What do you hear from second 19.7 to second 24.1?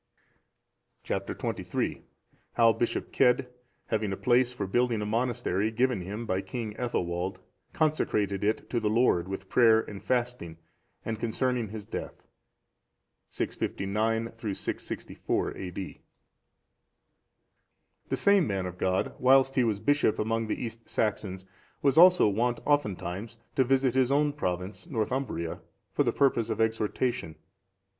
bishop among the East Saxons, was also wont oftentimes to visit